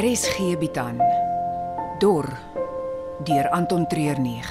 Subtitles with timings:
[0.00, 0.96] RSG bied aan
[1.98, 2.24] Dor
[3.24, 4.48] deur Anton Treurnig.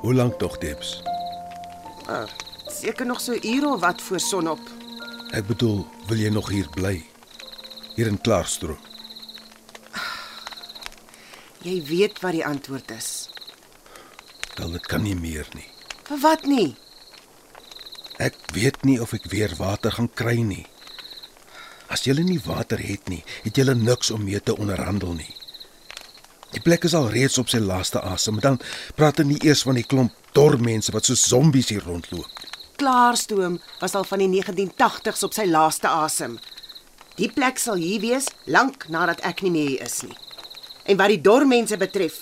[0.00, 1.02] Hoe lank tog, Debs?
[2.66, 4.81] Seker nog so ure of wat voor sonop.
[5.32, 6.98] Ek bedoel, wil jy nog hier bly?
[7.96, 8.80] Hier in Klaarstroom.
[11.64, 13.08] Jy weet wat die antwoord is.
[14.58, 15.68] Wel, dit kan nie meer nie.
[16.04, 16.74] Vir wat nie?
[18.20, 20.66] Ek weet nie of ek weer water gaan kry nie.
[21.88, 25.32] As jy nie water het nie, het jy niks om mee te onderhandel nie.
[26.52, 28.60] Die plek is al reeds op sy laaste asem, dan
[28.98, 32.41] praat hulle nie eers van die klomp dormense wat so zombies hier rondloop.
[32.82, 36.32] Klaarstoom was al van die 1980s op sy laaste asem.
[37.14, 40.16] Die plek sal hier wees lank nadat ek nie meer hier is nie.
[40.90, 42.16] En wat die dormense betref,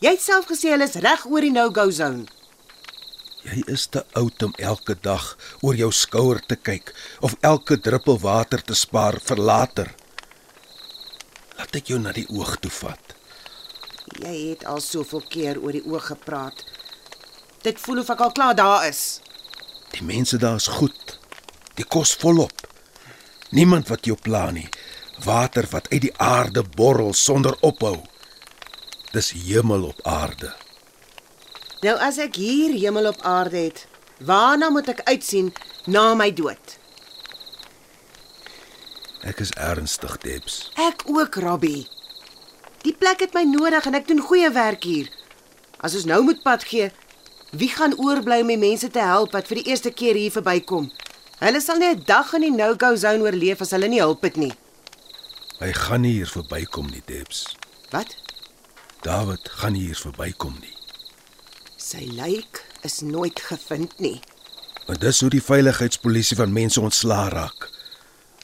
[0.00, 2.24] jy het self gesê hulle is reg oor die no-go zone.
[3.44, 5.26] Jy is te oud om elke dag
[5.60, 9.90] oor jou skouer te kyk of elke druppel water te spaar vir later.
[11.58, 13.12] Laat ek jou na die oog toe vat.
[14.22, 16.64] Jy het al soveel keer oor die oog gepraat.
[17.60, 19.20] Dit voel of ek al klaar daar is.
[19.92, 21.18] Die mense daar is goed.
[21.76, 22.66] Die kos volop.
[23.50, 24.68] Niemand wat jou pla nie.
[25.24, 27.98] Water wat uit die aarde borrel sonder ophou.
[29.12, 30.54] Dis hemel op aarde.
[31.82, 33.86] Nou as ek hier hemel op aarde het,
[34.24, 35.50] waarna moet ek uitsien
[35.84, 36.78] na my dood?
[39.22, 40.70] Ek is ernstig, Debs.
[40.80, 41.86] Ek ook, Robbie.
[42.82, 45.10] Die plek het my nodig en ek doen goeie werk hier.
[45.82, 46.88] As ons nou moet pad gee,
[47.52, 50.90] wie gaan oorbly om die mense te help wat vir die eerste keer hier verbykom?
[51.42, 54.36] Hulle sal nie 'n dag in die no-go zone oorleef as hulle nie hulp het
[54.36, 54.52] nie.
[55.60, 57.56] Hy gaan nie hier verbykom nie, Debs.
[57.90, 58.16] Wat?
[59.02, 60.76] David gaan nie hier verbykom nie.
[61.76, 64.20] Sy lijk is nooit gevind nie.
[64.86, 67.70] Want dis hoe die veiligheidspolisie van mense ontslaa raak.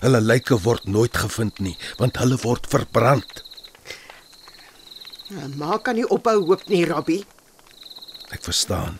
[0.01, 3.43] Hulle lyke word nooit gevind nie, want hulle word verbrand.
[5.29, 7.25] Nou, Maak kan nie ophou hoop nie, Robbie.
[8.31, 8.99] Ek verstaan.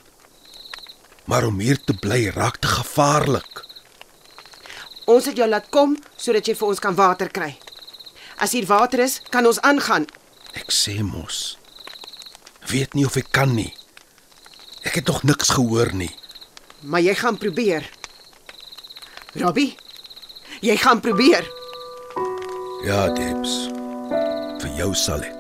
[1.29, 3.65] Maar om hier te bly raak te gevaarlik.
[5.09, 7.53] Ons het jou laat kom sodat jy vir ons kan water kry.
[8.41, 10.07] As hier water is, kan ons aangaan.
[10.57, 11.57] Ek sê mos.
[12.69, 13.73] Weet nie of ek kan nie.
[14.85, 16.11] Ek het nog niks gehoor nie.
[16.81, 17.89] Maar jy gaan probeer.
[19.39, 19.75] Robbie,
[20.65, 21.45] jy gaan probeer.
[22.87, 23.59] Ja, Debs.
[24.63, 25.38] Vir jou sal ek.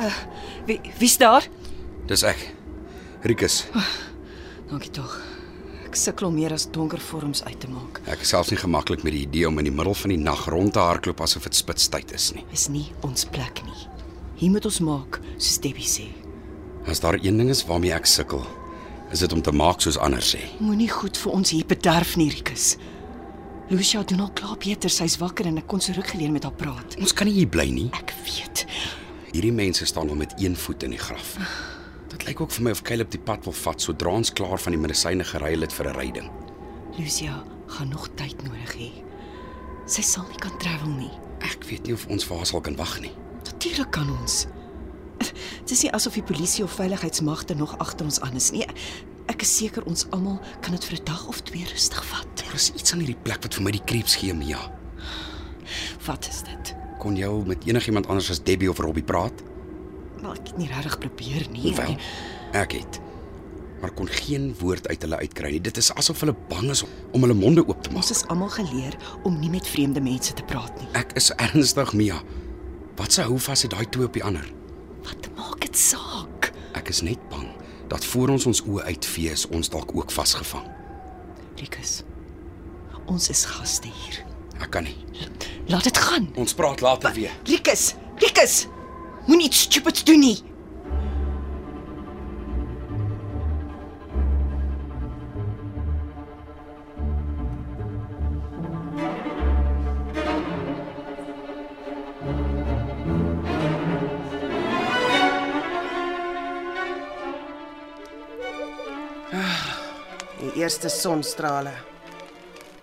[0.00, 0.12] Uh
[0.66, 1.46] wie wie's daar?
[2.06, 2.54] Dis ek.
[3.22, 3.66] Rikus.
[4.70, 5.16] Dankie tog.
[5.88, 8.02] Ek sukkel om meer as donker vorms uit te maak.
[8.12, 10.44] Ek is selfs nie gemaklik met die idee om in die middel van die nag
[10.52, 12.44] rond te hardloop asof dit spitstyd is nie.
[12.52, 13.86] Is nie ons plek nie.
[14.38, 16.10] Hier moet ons maak soos Debbie sê.
[16.88, 18.44] As daar een ding is waarmee ek sukkel,
[19.12, 20.44] is dit om te maak soos ander sê.
[20.60, 22.76] Moenie goed vir ons hier bederf nie, Rikus.
[23.72, 24.92] Lucia doen al klaar beter.
[24.92, 26.96] Sy's wakker en ek kon so ruk gelede met haar praat.
[27.00, 27.88] Ons kan nie hier bly nie.
[27.96, 28.64] Ek weet.
[29.32, 31.36] Hierdie mense staan al met een voet in die graf.
[32.08, 34.72] Dit lyk ook vir my of Caleb die pad wil vat sodra ons klaar van
[34.72, 36.30] die medisyne geruil het vir 'n ryding.
[36.96, 38.90] Lucia gaan nog tyd nodig hê.
[39.86, 41.10] Sy sal nie kan travel nie.
[41.40, 43.12] Ek weet nie of ons vir haar sal kan wag nie.
[43.44, 44.46] Natuurlik kan ons.
[45.18, 48.66] Dit is nie asof die polisie of veiligheidsmagte nog agter ons aan is nie.
[49.26, 52.26] Ek is seker ons almal kan dit vir 'n dag of twee rustig vat.
[52.34, 54.72] Daar is iets aan hierdie plek wat vir my die creeps gee, Mia.
[56.06, 56.67] Wat is dit?
[56.98, 59.44] Kon jy al met enigiemand anders as Debbie of Robbie praat?
[60.18, 61.74] Wel, ek het nie regtig probeer nie.
[61.76, 61.94] Wel,
[62.58, 62.98] ek het.
[63.78, 65.60] Maar kon geen woord uit hulle uitkry nie.
[65.62, 68.02] Dit is asof hulle bang is om, om hulle monde oop te maak.
[68.02, 70.88] Ons is almal geleer om nie met vreemde mense te praat nie.
[70.98, 72.18] Ek is ernstig, Mia.
[72.98, 74.48] Wat se hou vas het daai twee op die ander?
[75.06, 76.50] Wat maak dit saak?
[76.78, 77.46] Ek is net bang
[77.88, 80.66] dat voor ons ons oë uitvee is ons dalk ook vasgevang.
[81.62, 82.00] Rikus.
[83.08, 84.24] Ons is gaste hier.
[84.58, 84.98] Ek kan nie.
[85.68, 86.30] Laat dit gaan.
[86.34, 87.30] Ons praat later weer.
[87.44, 88.66] Likus, Likus.
[89.26, 90.38] Moenie iets stupids doen nie.
[109.32, 109.76] Ah,
[110.40, 111.76] die eerste sonstrale.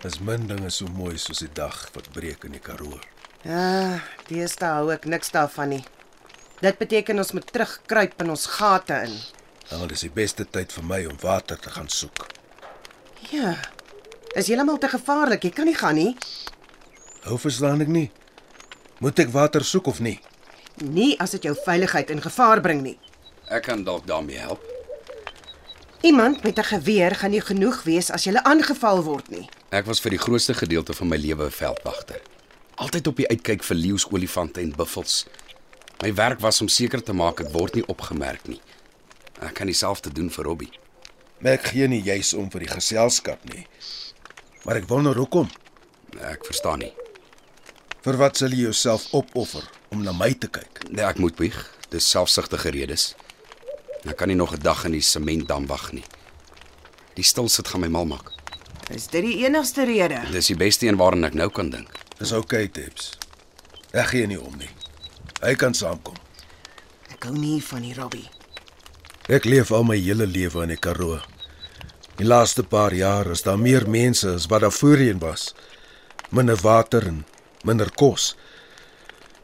[0.06, 3.00] Dis min dinge so mooi soos die dag wat breek in die Karoo.
[3.42, 5.80] Ja, deesdae hou ek niks daarvan nie.
[6.60, 9.16] Dit beteken ons moet terugkruip in ons gate in.
[9.72, 12.28] Nou, dis die beste tyd vir my om water te gaan soek.
[13.32, 13.56] Ja.
[14.38, 15.50] Is heeltemal te gevaarlik.
[15.50, 16.14] Jy kan nie gaan nie.
[17.26, 18.12] Hoe verstaan ek nie?
[19.02, 20.20] Moet ek water soek of nie?
[20.86, 23.00] Nie as dit jou veiligheid in gevaar bring nie.
[23.50, 24.62] Ek kan dalk daarmee help.
[26.06, 29.50] Iemand met 'n geweer gaan nie genoeg wees as jy aangeval word nie.
[29.74, 32.22] Ek was vir die grootste gedeelte van my lewe 'n veldwagter.
[32.76, 35.26] Altyd op die uitkyk vir leeu's, olifante en buffels.
[36.02, 38.62] My werk was om seker te maak ek word nie opgemerk nie.
[39.42, 40.72] Ek kan dieselfde doen vir Robbie.
[41.40, 43.66] Maar ek gee nie juis om vir die geselskap nie.
[44.64, 45.50] Maar ek wonder hoekom.
[46.20, 46.94] Ek verstaan nie.
[48.02, 50.86] Vir wat sal jy jouself opoffer om na my te kyk?
[50.92, 51.58] Nee, ek moet bieg.
[51.90, 53.16] Dis selfsugtige redes.
[54.06, 56.06] Ek kan nie nog 'n dag in die sementdam wag nie.
[57.16, 58.35] Die stil sit gaan my mal maak.
[58.94, 60.20] Is dit die enigste rede?
[60.30, 61.90] Dis die beste een waaraan ek nou kan dink.
[62.20, 63.16] Dis oukei, okay, Tips.
[63.96, 64.70] Ek gee nie om nie.
[65.42, 66.18] Hy kan saamkom.
[67.10, 68.28] Ek hou nie van die Robbie.
[69.26, 71.18] Ek leef al my hele lewe in die Karoo.
[72.20, 75.50] Die laaste paar jaar is daar meer mense as wat daar voorheen was.
[76.30, 77.24] Minder water en
[77.66, 78.36] minder kos.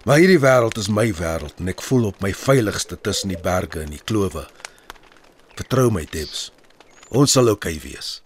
[0.06, 3.82] Maar hierdie wêreld is my wêreld en ek voel op my veiligste tussen die berge
[3.82, 4.46] en die klowe.
[5.58, 6.52] Vertrou my, Debs.
[7.10, 8.20] Ons sal oukei okay wees.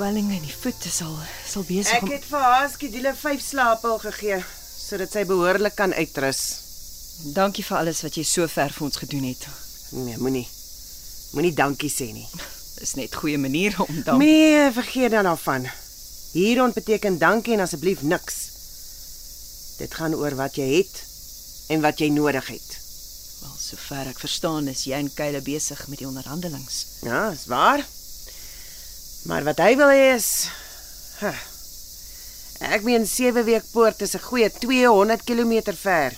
[0.00, 1.12] Swelling in die voete sal
[1.44, 5.92] sal besig Ek om het vir haar skedule 5 slaappil gegee sodat sy behoorlik kan
[5.92, 6.40] uitrus.
[7.36, 9.44] Dankie vir alles wat jy so ver vir ons gedoen het.
[9.92, 10.46] Nee, moenie.
[11.36, 12.24] Moenie dankie sê nie.
[12.78, 14.24] Dis net goeie manier om dank.
[14.24, 15.68] Nee, vergeet dan daarvan.
[16.32, 18.40] Hierond beteken dankie en asseblief niks.
[19.84, 21.04] Dit gaan oor wat jy het
[21.76, 22.72] en wat jy nodig het.
[23.44, 26.86] Wel, sover ek verstaan is jy en Kyle besig met die onderhandelings.
[27.04, 27.84] Ja, is waar.
[29.28, 30.48] Maar wat hy wil hê is
[31.20, 31.36] huh,
[32.60, 36.12] Ek meen 7 week poort is 'n goeie 200 km ver.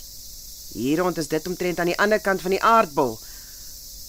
[0.74, 3.18] Hierond is dit omtrent aan die ander kant van die aardbol.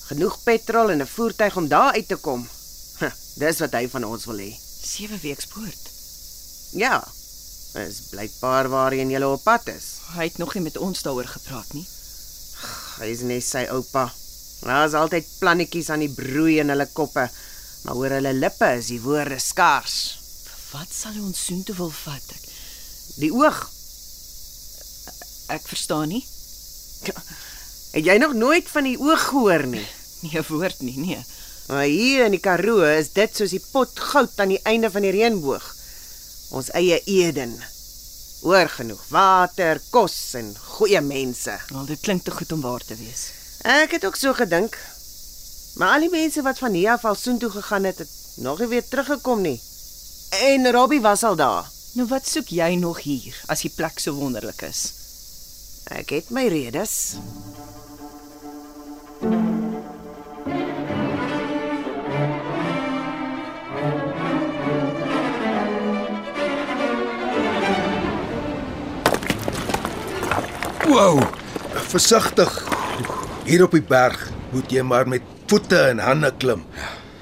[0.10, 2.50] Genoeg petrol en 'n voertuig om daar uit te kom.
[3.00, 4.51] Huh, dis wat hy van ons wil hê.
[4.81, 5.89] 7 weke spoort.
[6.72, 7.04] Ja.
[7.74, 9.86] Is blykbaar waarheen jy op pad is.
[10.18, 11.86] Hy het nog nie met ons daaroor gepraat nie.
[13.00, 14.12] Hy is net sy oupa.
[14.62, 17.30] Daar's altyd plannetjies aan die broei in hulle koppe,
[17.84, 19.98] maar oor hulle lippe is die woorde skaars.
[20.72, 22.30] Wat sal hy ons soontoe wil vat?
[22.36, 22.50] Ek,
[23.22, 23.70] Die oog.
[25.54, 26.24] ek verstaan nie.
[27.94, 29.86] Het jy nog nooit van die oog gehoor nie?
[30.24, 31.25] Nie 'n woord nie, nee.
[31.68, 35.02] Maar hier in die Karoo is dit soos die pot goud aan die einde van
[35.02, 35.75] die reënboog.
[36.50, 37.54] Ons eie Eden.
[38.42, 41.60] Oor genoeg water, kos en goeie mense.
[41.70, 43.30] Wel, dit klink te goed om waar te wees.
[43.62, 44.78] Ek het ook so gedink.
[45.74, 48.68] Maar al die mense wat van hier af al soontoe gegaan het, het nog nie
[48.68, 49.62] weer teruggekom nie.
[50.30, 51.70] En Robbie was al daar.
[51.94, 54.80] Nou wat soek jy nog hier as die plek so wonderlik is?
[55.94, 57.18] Ek het my redes.
[70.89, 71.22] Wow!
[71.94, 72.58] Versigtig.
[73.46, 76.63] Hier op die berg moet jy maar met voete en hande klim.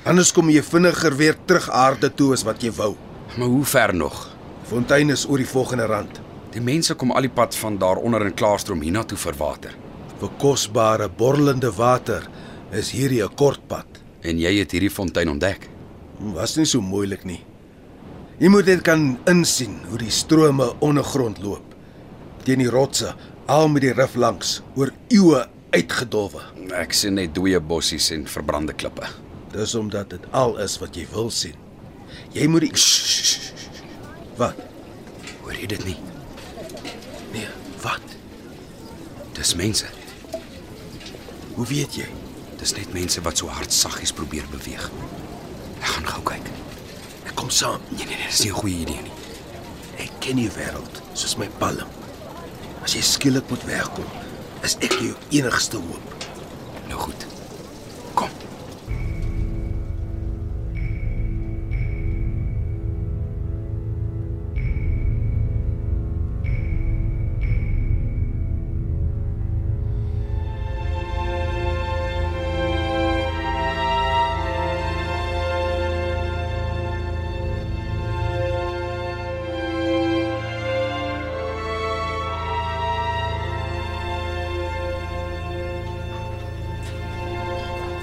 [0.07, 2.93] Anders kom jy vinniger weer terug aarde toe as wat jy wou.
[3.35, 4.21] Maar hoe ver nog?
[4.69, 6.21] Fontein is oor die volgende rand.
[6.53, 9.75] Die mense kom al die pad van daaronder in Klaarstroom hiernatoe vir water.
[10.21, 12.23] Vir kosbare borrelende water
[12.71, 13.99] is hierdie 'n kort pad.
[14.23, 15.67] En jy het hierdie fontein ontdek.
[16.19, 17.43] Was nie so moeilik nie.
[18.39, 21.75] Jy moet net kan insien hoe die strome ondergrond loop.
[22.43, 23.13] Teen die rotse,
[23.47, 26.41] al met die rif langs, oor eeue uitgedolwe.
[26.75, 29.07] Ek sien net dooie bossies en verbrande klippe.
[29.51, 31.55] Dis omdat dit al is wat jy wil sien.
[32.35, 33.69] Jy moet die Shh, shh, shh.
[34.39, 34.59] Wat?
[35.41, 35.97] Hoor jy dit nie?
[37.33, 37.47] Nee,
[37.83, 38.15] wat?
[39.35, 39.87] Dis mense.
[41.55, 42.07] Hoe weet jy?
[42.61, 44.87] Dis net mense wat so hard saggies probeer beweeg.
[45.81, 46.51] Ek gaan gou kyk.
[47.27, 47.81] Ek kom saam.
[47.95, 49.17] Nee nee nee, dis nie 'n goeie idee nie.
[50.03, 51.87] Ek ken die wêreld soos my palm.
[52.83, 54.07] As jy skielik moet wegkom,
[54.63, 56.20] is ek jou enigste hoop.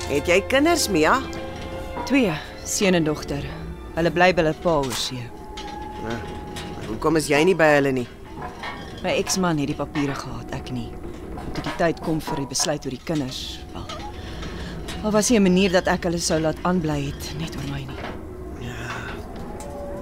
[0.08, 1.18] Het jy kinders, Mia?
[2.08, 2.32] Twee,
[2.64, 3.42] seun en dogter.
[3.92, 5.20] Hulle bly by hulle pa oor see.
[6.86, 8.06] Hoekom is jy nie by hulle nie?
[9.04, 10.88] My eksman het die papiere gehad, ek nie.
[11.52, 13.42] Toe die tyd kom vir die besluit oor die kinders,
[13.74, 13.84] wel.
[15.04, 17.84] Al was nie 'n manier dat ek hulle sou laat aanbly het net oor my
[17.84, 18.00] nie.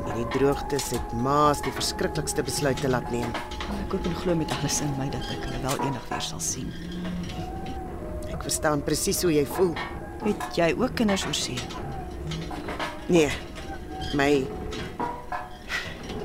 [0.07, 3.31] En die droogtes het maas die verskriklikste besluite laat neem.
[3.85, 6.41] Ek hoop en glo met alles in my dat ek hulle wel eendag weer sal
[6.41, 6.73] sien.
[8.47, 9.73] Verstaan presies hoe jy voel.
[10.23, 11.59] Het jy ook kinders oor see?
[13.11, 13.31] Nee.
[14.15, 14.47] My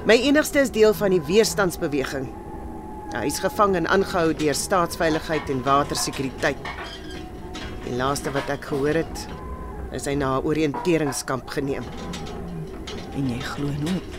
[0.06, 2.30] My enigste is deel van die weerstandsbeweging.
[3.12, 6.70] Ja, Hy is gevang en aangehou deur staatsveiligheid en watersekuriteit.
[7.86, 9.25] Die laaste wat ek gehoor het,
[9.94, 11.84] is hy na 'n oriënteringskamp geneem.
[13.18, 14.10] En jy glo en hoop.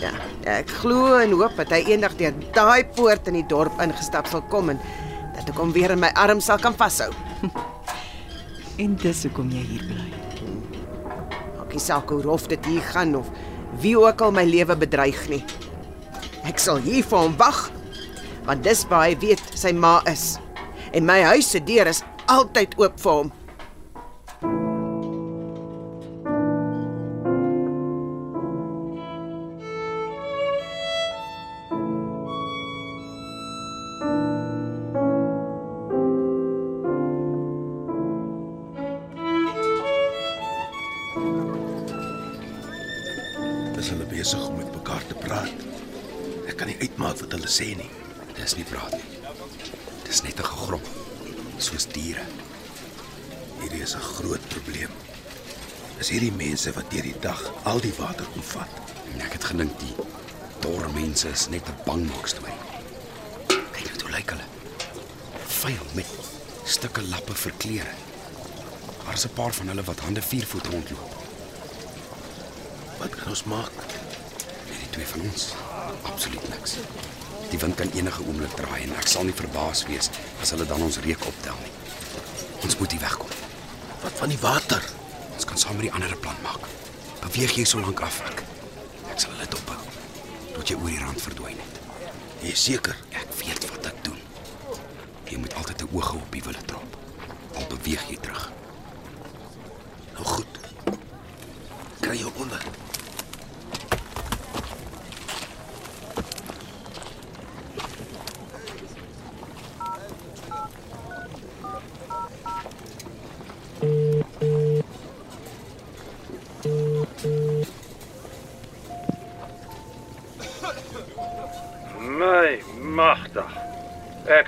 [0.00, 0.12] Ja,
[0.44, 4.42] ek glo en hoop dat hy eendag deur daai poort in die dorp ingestap sal
[4.42, 4.80] kom en
[5.36, 7.12] dat ek hom weer in my arms sal kan vashou.
[8.80, 10.06] En dis hoekom jy hier bly.
[11.58, 13.28] Maak nie saak hoe rof dit hier gaan of
[13.82, 15.42] wie ook al my lewe bedreig nie.
[16.48, 17.66] Ek sal hier vir hom wag,
[18.46, 20.38] want dis waar hy weet sy ma is.
[20.96, 23.32] En my huis se deur is altyd oop vir hom.
[47.50, 47.90] Uitmaak wat hulle sê nie.
[48.36, 49.04] Dis nie praat nie.
[50.04, 50.82] Dis net 'n gegrom.
[51.58, 52.24] Soos diere.
[53.60, 54.90] Hierdie is 'n groot probleem.
[55.98, 58.68] Is hierdie mense wat deur die dag al die water kom vat?
[59.14, 59.94] En ek het gedink die
[60.60, 62.60] dor mense is net 'n bangmaak storie.
[63.72, 64.48] Kyk net hoe lyk hulle.
[65.46, 66.06] Vuil met
[66.64, 67.94] stukke lappe vir klere.
[69.04, 71.14] Daar is 'n paar van hulle wat hande vier voet rondloop.
[72.98, 73.72] Wat kan ons maak?
[74.70, 75.54] En die twee van ons,
[76.02, 76.76] absoluut niks.
[77.50, 80.10] Die wind kan enige oomblik draai en ek sal nie verbaas wees
[80.42, 81.72] as hulle dan ons reuk optel nie.
[82.62, 83.32] Ons moet hier wegkom.
[84.02, 84.84] Wat van die water?
[85.34, 86.68] Ons kan saam met die ander 'n plan maak.
[87.20, 88.42] Beweeg jy so lank af ek.
[89.10, 89.80] Ek sal hulle dophou
[90.54, 91.80] tot jy oor die rand verdwyn het.
[92.42, 92.96] Jy is seker?
[93.10, 94.20] Ek weet wat ek doen.
[95.30, 96.96] Jy moet altyd 'n oog op die wille trop.
[97.54, 98.50] Al beweeg jy terug.
[100.14, 100.60] Nou goed.
[102.00, 102.79] Kry jou onder.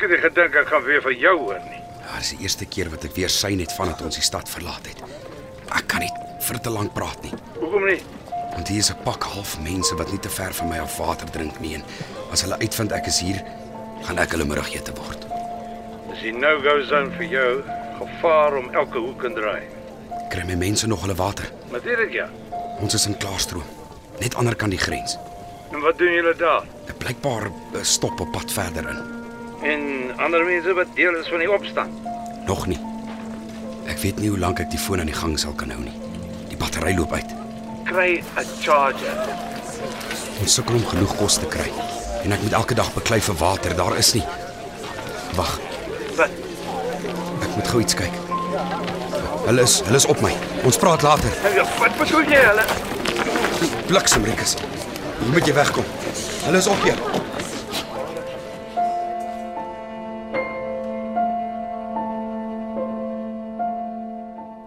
[0.02, 1.80] Het nie gedink ek gaan weer van jou hoor nie.
[2.02, 4.88] Ja, dis die eerste keer wat ek weer sy net vandat ons die stad verlaat
[4.90, 5.02] het.
[5.73, 6.11] Ek kan nie
[6.42, 7.32] vir te lank praat nie.
[7.61, 8.00] Hoekom nie?
[8.52, 11.30] Want hier is 'n pak half mense wat nie te ver van my af water
[11.30, 11.85] drink nie en
[12.32, 13.42] as hulle uitvind ek is hier,
[14.02, 15.26] gaan ek hulle middagete word.
[16.11, 17.62] Dis die no-go zone vir jou.
[17.99, 19.62] Gevaar om elke hoek en draai.
[20.30, 21.47] Kry my mense nog hulle water?
[21.71, 22.28] Natuurlik ja.
[22.80, 23.64] Ons is in Klaarstroom,
[24.21, 25.16] net ander kant die grens.
[25.73, 26.64] En wat doen julle daar?
[26.88, 29.22] Ek blykbaar 'n stop op pad verder in.
[29.62, 31.92] En ander mense wat deel is van die opstand.
[32.47, 32.78] Nog nie.
[33.87, 35.95] Ek weet nie hoe lank ek die foon aan die gang sal kan hou nie.
[36.50, 37.31] Die battery loop uit.
[37.87, 39.19] Kry 'n charger.
[40.40, 41.71] Ons sukkel om genoeg kos te kry
[42.25, 43.75] en ek moet elke dag beklei vir water.
[43.76, 44.25] Daar is nie.
[45.37, 45.59] Wag,
[46.16, 46.31] Wat?
[47.42, 48.12] ek moet gou iets kyk.
[49.47, 50.33] Hulle is hulle is op my.
[50.64, 51.31] Ons praat later.
[51.54, 52.64] Ja, Wat bedoel jy hulle?
[53.87, 54.57] Bliksem, Rikus.
[55.19, 55.85] Hier moet jy wegkom.
[56.45, 56.97] Hulle is op jou.